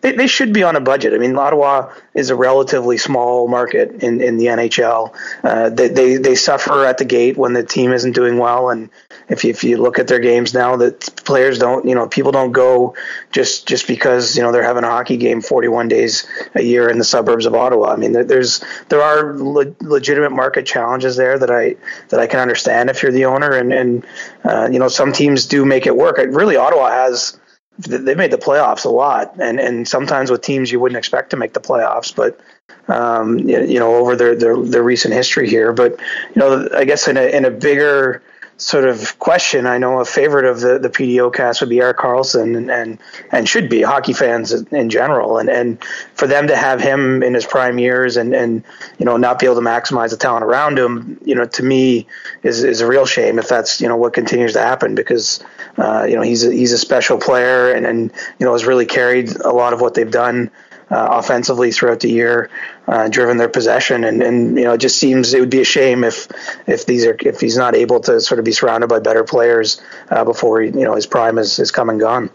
[0.00, 1.12] they, they should be on a budget.
[1.12, 5.14] I mean, Ottawa is a relatively small market in, in the NHL.
[5.42, 8.90] Uh, they, they, they suffer at the gate when the team isn't doing well, and
[9.28, 12.32] if you, if you look at their games now, that players don't, you know, people
[12.32, 12.94] don't go
[13.30, 16.98] just just because you know they're having a hockey game 41 days a year in
[16.98, 17.92] the suburbs of Ottawa.
[17.92, 21.76] I mean, there, there's there are le- legitimate market challenges there that I
[22.08, 24.06] that I can understand if you're the owner, and and
[24.44, 26.18] uh, you know some teams do make it work.
[26.18, 27.38] Really, Ottawa has
[27.78, 31.36] they made the playoffs a lot, and and sometimes with teams you wouldn't expect to
[31.36, 32.40] make the playoffs, but
[32.88, 35.72] um, you know over their, their their recent history here.
[35.72, 35.98] But
[36.34, 38.22] you know, I guess in a in a bigger
[38.56, 41.98] sort of question, I know a favorite of the, the PDO cast would be Erik
[41.98, 42.98] Karlsson and, and,
[43.32, 45.38] and should be hockey fans in general.
[45.38, 45.82] And, and
[46.14, 48.62] for them to have him in his prime years and, and,
[48.98, 52.06] you know, not be able to maximize the talent around him, you know, to me
[52.42, 55.42] is, is a real shame if that's, you know, what continues to happen because,
[55.78, 58.86] uh, you know, he's a, he's a special player and, and, you know, has really
[58.86, 60.50] carried a lot of what they've done
[60.90, 62.50] offensively throughout the year,
[62.86, 65.64] uh, driven their possession, and, and you know it just seems it would be a
[65.64, 66.28] shame if
[66.66, 69.80] if these are if he's not able to sort of be surrounded by better players
[70.10, 72.30] uh, before he, you know his prime is, is come and gone.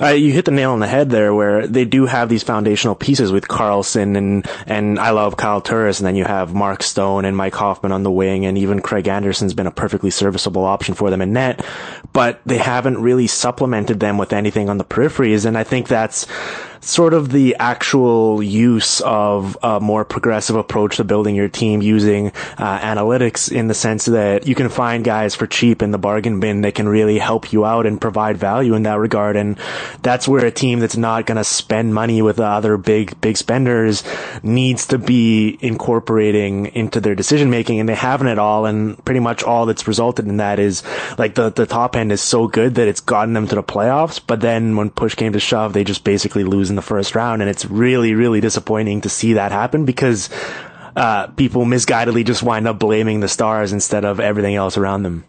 [0.00, 2.94] Uh, you hit the nail on the head there, where they do have these foundational
[2.94, 7.24] pieces with Karlsson and and I love Kyle Turris, and then you have Mark Stone
[7.24, 10.94] and Mike Hoffman on the wing, and even Craig Anderson's been a perfectly serviceable option
[10.94, 11.64] for them in net,
[12.12, 16.26] but they haven't really supplemented them with anything on the peripheries, and I think that's
[16.80, 22.28] sort of the actual use of a more progressive approach to building your team using
[22.58, 26.40] uh, analytics in the sense that you can find guys for cheap in the bargain
[26.40, 29.36] bin that can really help you out and provide value in that regard.
[29.36, 29.58] And
[30.02, 34.04] that's where a team that's not going to spend money with other big, big spenders
[34.42, 37.80] needs to be incorporating into their decision making.
[37.80, 38.66] And they haven't at all.
[38.66, 40.82] And pretty much all that's resulted in that is
[41.18, 44.20] like the, the top end is so good that it's gotten them to the playoffs.
[44.24, 47.42] But then when push came to shove, they just basically lose in the first round.
[47.42, 50.30] And it's really, really disappointing to see that happen because,
[50.96, 55.24] uh, people misguidedly just wind up blaming the stars instead of everything else around them.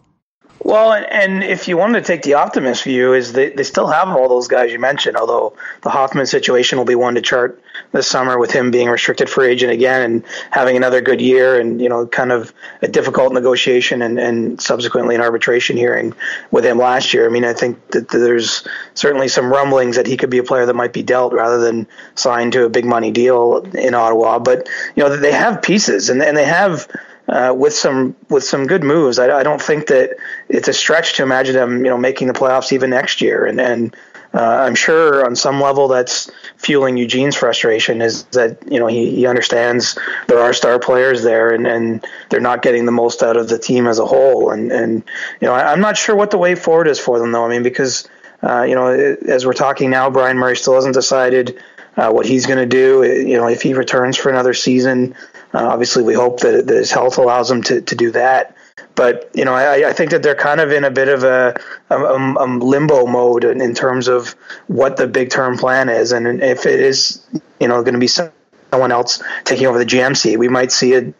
[0.62, 4.08] Well, and if you wanted to take the optimist view, is they, they still have
[4.08, 8.06] all those guys you mentioned, although the Hoffman situation will be one to chart this
[8.06, 11.88] summer with him being restricted free agent again and having another good year and, you
[11.88, 16.12] know, kind of a difficult negotiation and, and subsequently an arbitration hearing
[16.50, 17.26] with him last year.
[17.26, 20.66] I mean, I think that there's certainly some rumblings that he could be a player
[20.66, 24.38] that might be dealt rather than signed to a big money deal in Ottawa.
[24.38, 26.86] But, you know, they have pieces and, and they have–
[27.30, 29.18] uh, with some with some good moves.
[29.18, 30.16] I, I, don't think that
[30.48, 33.46] it's a stretch to imagine them, you know, making the playoffs even next year.
[33.46, 33.96] And and
[34.34, 39.14] uh, I'm sure on some level that's fueling Eugene's frustration is that you know he,
[39.14, 43.36] he understands there are star players there and, and they're not getting the most out
[43.36, 44.50] of the team as a whole.
[44.50, 45.04] And and
[45.40, 47.44] you know I, am not sure what the way forward is for them though.
[47.44, 48.08] I mean because.
[48.42, 48.86] Uh, you know,
[49.28, 51.62] as we're talking now, Bryan Murray still hasn't decided
[51.98, 53.02] uh, what he's going to do.
[53.04, 55.14] You know, if he returns for another season,
[55.52, 58.56] uh, obviously, we hope that, that, his health allows him to, to do that.
[58.94, 61.58] But you know, I, I think that they're kind of in a bit of a,
[61.90, 64.34] a, a, limbo mode in, in terms of
[64.66, 67.24] what the big term plan is, and if it is,
[67.60, 71.14] you know, going to be someone else taking over the GMC, we might see a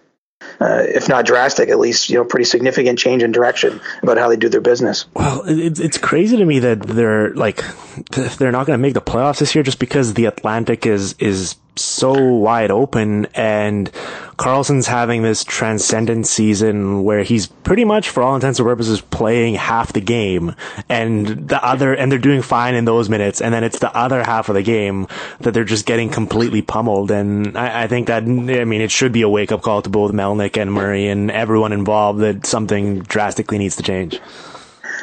[0.61, 4.29] uh, if not drastic, at least you know pretty significant change in direction about how
[4.29, 5.07] they do their business.
[5.14, 7.62] Well, it's it's crazy to me that they're like
[8.38, 11.57] they're not going to make the playoffs this year just because the Atlantic is is
[11.76, 13.90] so wide open and
[14.37, 19.54] Karlsson's having this transcendent season where he's pretty much for all intents and purposes playing
[19.54, 20.54] half the game
[20.88, 24.22] and the other and they're doing fine in those minutes and then it's the other
[24.22, 25.06] half of the game
[25.40, 29.12] that they're just getting completely pummeled and I, I think that I mean it should
[29.12, 33.00] be a wake up call to both Melnyk and Murray and everyone involved that something
[33.00, 34.20] drastically needs to change.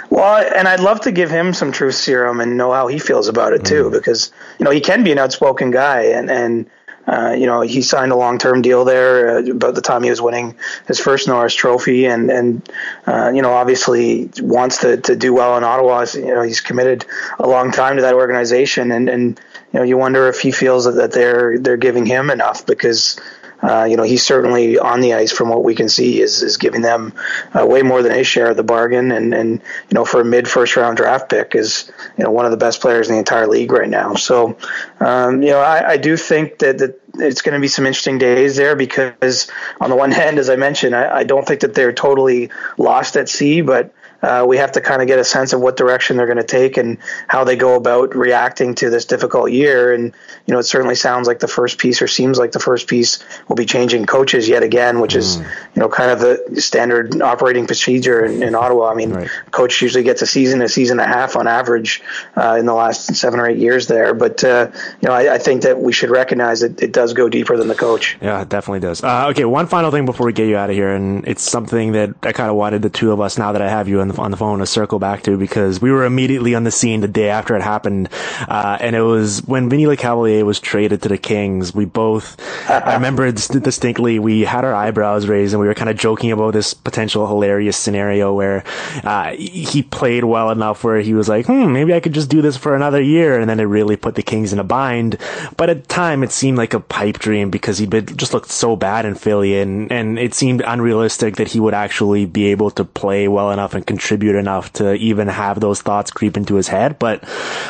[0.10, 3.28] Well, and I'd love to give him some truth serum and know how he feels
[3.28, 3.92] about it too, mm.
[3.92, 6.70] because you know he can be an outspoken guy, and and
[7.08, 10.10] uh, you know he signed a long term deal there uh, about the time he
[10.10, 10.56] was winning
[10.88, 12.70] his first Norris Trophy, and and
[13.06, 16.06] uh, you know obviously wants to to do well in Ottawa.
[16.14, 17.06] You know he's committed
[17.38, 19.42] a long time to that organization, and and
[19.74, 23.20] you know you wonder if he feels that, that they're they're giving him enough because
[23.62, 26.58] uh, you know, he's certainly on the ice from what we can see is, is
[26.58, 27.14] giving them
[27.54, 29.12] uh, way more than his share of the bargain.
[29.12, 29.52] And, and,
[29.90, 32.58] you know, for a mid first round draft pick is, you know, one of the
[32.58, 34.14] best players in the entire league right now.
[34.16, 34.58] So,
[35.00, 38.20] um, you know, I, I do think that, that it's going to be some interesting
[38.20, 39.50] days there because
[39.82, 43.18] on the one hand, as I mentioned, I, I don't think that they're totally lost
[43.18, 46.18] at sea, but uh, we have to kind of get a sense of what direction
[46.18, 49.94] they're going to take and how they go about reacting to this difficult year.
[49.94, 50.14] And
[50.46, 53.24] you know, it certainly sounds like the first piece, or seems like the first piece,
[53.48, 55.18] will be changing coaches yet again, which mm.
[55.18, 58.92] is you know kind of the standard operating procedure in, in Ottawa.
[58.92, 59.30] I mean, right.
[59.52, 62.02] coach usually gets a season, a season and a half on average
[62.36, 64.14] uh, in the last seven or eight years there.
[64.14, 67.30] But uh, you know, I, I, think that we should recognize that it does go
[67.30, 68.18] deeper than the coach.
[68.22, 69.04] Yeah, it definitely does.
[69.04, 71.92] Uh, okay, one final thing before we get you out of here, and it's something
[71.94, 74.16] that I kind of wanted the two of us now that I have you on
[74.16, 77.02] the, on the phone to circle back to because we were immediately on the scene
[77.02, 78.10] the day after it happened.
[78.48, 81.74] Uh, and it was when Vinny Lecavalier was traded to the Kings.
[81.74, 82.38] We both,
[82.70, 86.54] I remember distinctly, we had our eyebrows raised and we were kind of joking about
[86.54, 88.64] this potential hilarious scenario where,
[89.04, 92.42] uh, he played well enough where he was like, hmm, maybe I could just do
[92.42, 93.40] this for another year.
[93.40, 95.18] And then it really put the Kings in a bind.
[95.58, 98.76] But at the time, it seemed like a pipe dream because he'd just looked so
[98.76, 102.86] bad in Philly and, and it seemed unrealistic that he would actually be able to
[102.86, 107.00] play well enough and contribute enough to even have those thoughts creep into his head.
[107.00, 107.24] But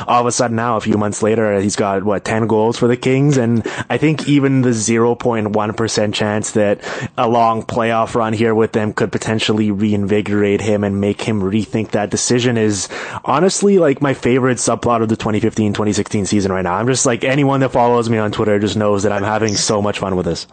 [0.05, 2.89] all of a sudden now, a few months later, he's got what, 10 goals for
[2.89, 3.37] the Kings.
[3.37, 8.91] And I think even the 0.1% chance that a long playoff run here with them
[8.91, 12.89] could potentially reinvigorate him and make him rethink that decision is
[13.23, 16.73] honestly like my favorite subplot of the 2015 2016 season right now.
[16.73, 19.81] I'm just like anyone that follows me on Twitter just knows that I'm having so
[19.81, 20.45] much fun with this.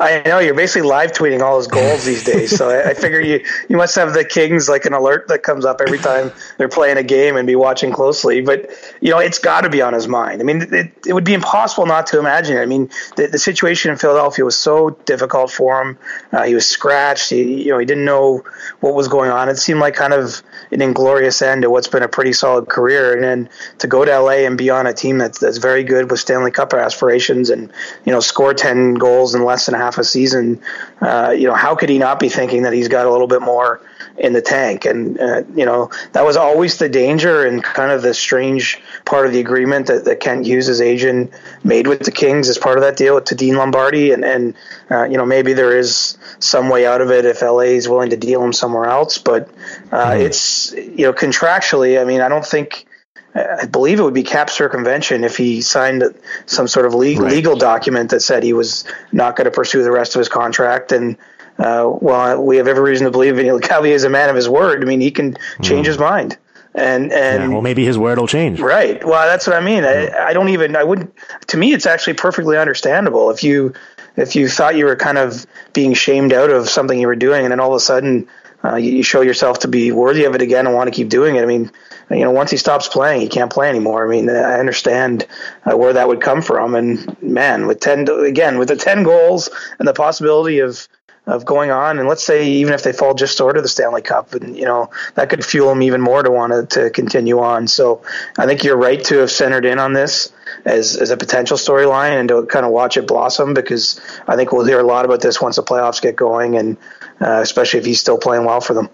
[0.00, 2.56] I know you're basically live tweeting all his goals these days.
[2.56, 5.64] So I, I, figure you you must have the Kings like an alert that comes
[5.64, 8.40] up every time they're playing a game and be watching closely.
[8.40, 10.40] But you know, it's got to be on his mind.
[10.40, 12.56] I mean, it, it would be impossible not to imagine.
[12.56, 12.62] It.
[12.62, 15.98] I mean, the, the situation in Philadelphia was so difficult for him.
[16.32, 17.30] Uh, he was scratched.
[17.30, 18.44] He you know he didn't know
[18.80, 19.48] what was going on.
[19.48, 23.14] It seemed like kind of an inglorious end to what's been a pretty solid career.
[23.14, 26.10] And then to go to LA and be on a team that's that's very good
[26.10, 27.72] with Stanley Cup aspirations and
[28.04, 30.60] you know score ten goals in less than half a season,
[31.00, 33.40] uh, you know, how could he not be thinking that he's got a little bit
[33.40, 33.80] more
[34.18, 34.84] in the tank?
[34.84, 39.26] And, uh, you know, that was always the danger and kind of the strange part
[39.26, 41.32] of the agreement that, that Kent Hughes' agent
[41.62, 44.10] made with the Kings as part of that deal to Dean Lombardi.
[44.10, 44.54] And, and
[44.90, 48.10] uh, you know, maybe there is some way out of it if LA is willing
[48.10, 49.18] to deal him somewhere else.
[49.18, 49.48] But
[49.92, 50.20] uh, mm-hmm.
[50.22, 52.86] it's, you know, contractually, I mean, I don't think
[53.34, 56.04] I believe it would be cap circumvention if he signed
[56.46, 57.32] some sort of legal, right.
[57.32, 60.92] legal document that said he was not going to pursue the rest of his contract.
[60.92, 61.16] And
[61.58, 64.48] uh, well, we have every reason to believe Vinny Lecavalier is a man of his
[64.48, 64.82] word.
[64.82, 65.88] I mean, he can change mm.
[65.88, 66.38] his mind.
[66.76, 68.60] And and yeah, well, maybe his word will change.
[68.60, 69.04] Right.
[69.04, 69.84] Well, that's what I mean.
[69.84, 70.74] I, I don't even.
[70.74, 71.14] I wouldn't.
[71.48, 73.74] To me, it's actually perfectly understandable if you
[74.16, 77.44] if you thought you were kind of being shamed out of something you were doing,
[77.44, 78.28] and then all of a sudden
[78.64, 81.08] uh, you, you, show yourself to be worthy of it again and want to keep
[81.08, 81.42] doing it.
[81.42, 81.70] I mean,
[82.10, 84.06] you know, once he stops playing, he can't play anymore.
[84.06, 85.26] I mean, I understand
[85.64, 86.74] uh, where that would come from.
[86.74, 90.88] And man, with ten again, with the ten goals and the possibility of
[91.26, 94.02] of going on, and let's say even if they fall just short of the Stanley
[94.02, 97.40] Cup, and you know that could fuel him even more to want to, to continue
[97.40, 97.66] on.
[97.66, 98.02] So
[98.38, 100.32] I think you're right to have centered in on this
[100.64, 104.52] as as a potential storyline and to kind of watch it blossom because I think
[104.52, 106.76] we'll hear a lot about this once the playoffs get going, and
[107.20, 108.88] uh, especially if he's still playing well for them.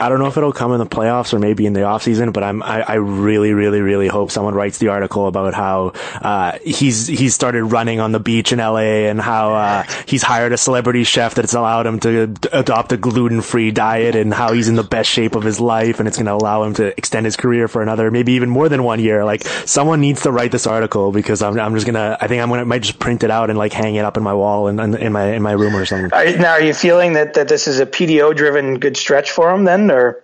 [0.00, 2.44] I don't know if it'll come in the playoffs or maybe in the offseason, but
[2.44, 5.92] I'm, I, I, really, really, really hope someone writes the article about how,
[6.22, 10.52] uh, he's, he's started running on the beach in LA and how, uh, he's hired
[10.52, 14.76] a celebrity chef that's allowed him to adopt a gluten-free diet and how he's in
[14.76, 17.36] the best shape of his life and it's going to allow him to extend his
[17.36, 19.24] career for another, maybe even more than one year.
[19.24, 22.40] Like someone needs to write this article because I'm, I'm just going to, I think
[22.40, 24.34] I'm going to, might just print it out and like hang it up in my
[24.34, 26.10] wall and in, in, my, in my room or something.
[26.38, 29.64] Now, are you feeling that, that this is a PDO driven good stretch for him
[29.64, 29.87] then?
[29.90, 30.22] Or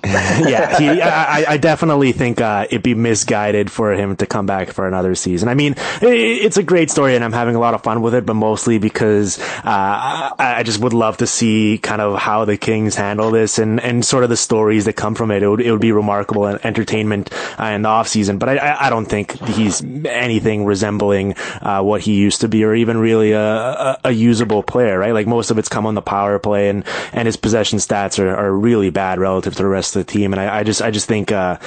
[0.04, 4.72] yeah, he, I, I, definitely think uh, it'd be misguided for him to come back
[4.72, 5.48] for another season.
[5.48, 8.26] I mean, it's a great story, and I'm having a lot of fun with it,
[8.26, 12.94] but mostly because uh, I just would love to see kind of how the Kings
[12.94, 15.42] handle this and, and sort of the stories that come from it.
[15.42, 17.30] It would, it would be remarkable and entertainment
[17.60, 22.00] uh, in the off season, but I, I don't think he's anything resembling uh, what
[22.00, 24.98] he used to be, or even really a, a, a, usable player.
[24.98, 25.12] Right?
[25.12, 28.34] Like most of it's come on the power play, and and his possession stats are,
[28.34, 30.32] are really bad relative to the rest of the team.
[30.32, 31.58] And I, I just, I just think, uh,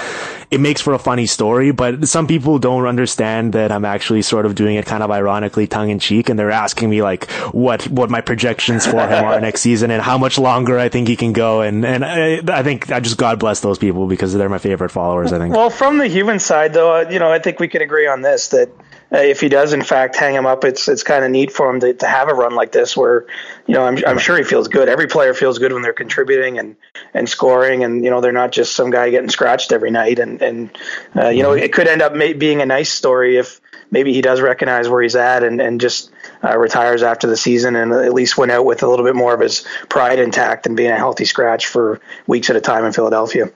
[0.49, 4.45] it makes for a funny story, but some people don't understand that I'm actually sort
[4.45, 6.29] of doing it kind of ironically tongue in cheek.
[6.29, 10.01] And they're asking me like what, what my projections for him are next season and
[10.01, 11.61] how much longer I think he can go.
[11.61, 14.89] And, and I, I think I just God bless those people because they're my favorite
[14.89, 15.53] followers, I think.
[15.53, 18.49] Well, from the human side though, you know, I think we can agree on this
[18.49, 21.51] that, uh, if he does in fact hang him up, it's it's kind of neat
[21.51, 23.25] for him to, to have a run like this where,
[23.65, 24.89] you know, I'm I'm sure he feels good.
[24.89, 26.75] Every player feels good when they're contributing and
[27.13, 30.19] and scoring, and you know they're not just some guy getting scratched every night.
[30.19, 30.77] And and
[31.15, 31.63] uh, you know mm-hmm.
[31.63, 35.01] it could end up may, being a nice story if maybe he does recognize where
[35.01, 36.11] he's at and and just
[36.43, 39.33] uh, retires after the season and at least went out with a little bit more
[39.33, 42.91] of his pride intact and being a healthy scratch for weeks at a time in
[42.91, 43.49] Philadelphia.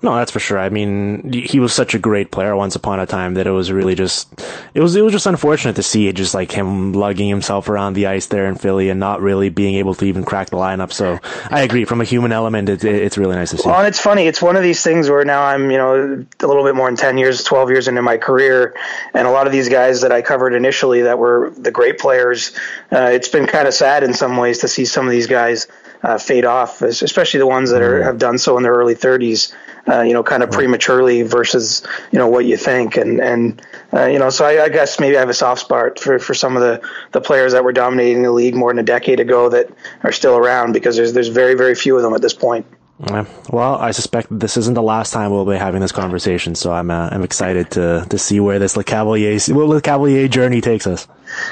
[0.00, 0.60] No, that's for sure.
[0.60, 3.72] I mean, he was such a great player once upon a time that it was
[3.72, 4.32] really just,
[4.72, 7.94] it was, it was just unfortunate to see it just like him lugging himself around
[7.94, 10.92] the ice there in Philly and not really being able to even crack the lineup.
[10.92, 11.18] So
[11.50, 11.84] I agree.
[11.84, 13.68] From a human element, it, it's really nice to see.
[13.68, 14.28] Well, and it's funny.
[14.28, 16.96] It's one of these things where now I'm, you know, a little bit more than
[16.96, 18.76] 10 years, 12 years into my career.
[19.14, 22.52] And a lot of these guys that I covered initially that were the great players,
[22.92, 25.66] uh, it's been kind of sad in some ways to see some of these guys
[26.04, 28.04] uh, fade off, especially the ones that are, mm.
[28.04, 29.52] have done so in their early 30s
[29.88, 31.82] uh, you know, kind of prematurely versus,
[32.12, 32.96] you know, what you think.
[32.96, 33.62] And, and,
[33.92, 36.34] uh, you know, so I, I, guess maybe I have a soft spot for, for
[36.34, 39.48] some of the, the players that were dominating the league more than a decade ago
[39.48, 39.70] that
[40.02, 42.66] are still around because there's, there's very, very few of them at this point.
[43.00, 46.90] Well, I suspect this isn't the last time we'll be having this conversation, so I'm
[46.90, 51.06] uh, I'm excited to to see where this Lecavalier well, Lecavalier journey takes us.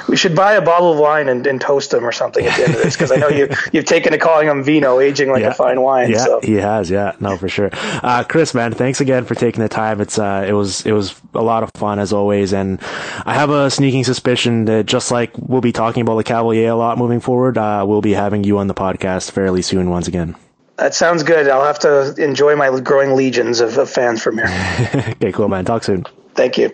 [0.09, 2.65] We should buy a bottle of wine and, and toast them or something at the
[2.65, 5.43] end of this because I know you you've taken to calling them vino, aging like
[5.43, 5.51] yeah.
[5.51, 6.11] a fine wine.
[6.11, 6.41] Yeah, so.
[6.43, 6.91] he has.
[6.91, 7.71] Yeah, no, for sure.
[7.73, 10.01] Uh, Chris, man, thanks again for taking the time.
[10.01, 12.81] It's uh, it was it was a lot of fun as always, and
[13.25, 16.99] I have a sneaking suspicion that just like we'll be talking about Lecavalier a lot
[16.99, 20.35] moving forward, uh, we'll be having you on the podcast fairly soon once again.
[20.79, 21.49] That sounds good.
[21.49, 24.47] I'll have to enjoy my growing legions of, of fans from here.
[25.13, 25.65] okay, cool, man.
[25.65, 26.05] Talk soon.
[26.35, 26.71] Thank you.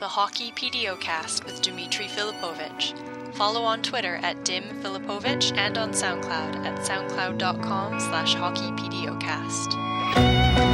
[0.00, 3.34] The Hockey PDOcast with Dimitri Filipovic.
[3.34, 10.73] Follow on Twitter at Dim Filipovic and on SoundCloud at soundcloud.com slash hockeypdocast.